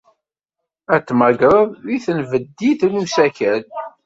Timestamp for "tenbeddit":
2.05-2.81